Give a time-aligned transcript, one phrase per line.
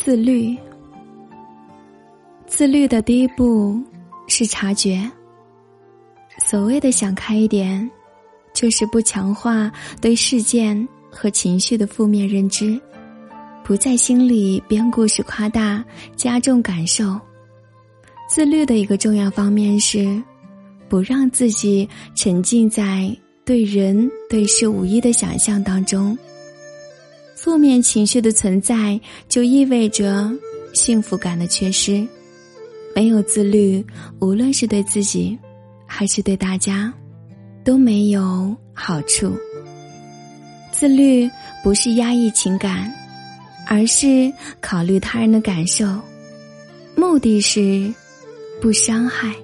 [0.00, 0.56] 自律。
[2.46, 3.82] 自律的第一步
[4.28, 5.10] 是察觉。
[6.38, 7.90] 所谓的想开一点，
[8.54, 12.80] 就是不强化对事件和情绪的负面认知，
[13.64, 15.84] 不在心里编故事夸大
[16.14, 17.20] 加重感受。
[18.28, 20.22] 自律的一个重要方面是，
[20.88, 26.16] 不让自己沉浸在对人对事无意的想象当中。
[27.48, 30.30] 负面情绪的存在就意味着
[30.74, 32.06] 幸福感的缺失。
[32.94, 33.82] 没有自律
[34.20, 35.36] 无论是对自己
[35.86, 36.92] 还是对大家
[37.64, 39.34] 都没有好处。
[40.70, 41.26] 自律
[41.64, 42.92] 不是压抑情感
[43.66, 45.86] 而是考虑他人的感受
[46.94, 47.90] 目的是
[48.60, 49.34] 不伤害。